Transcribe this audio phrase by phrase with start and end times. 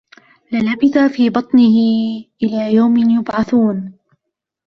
[0.51, 1.75] لَلَبِثَ فِي بَطْنِهِ
[2.43, 3.93] إِلَى يَوْمِ يُبْعَثُونَ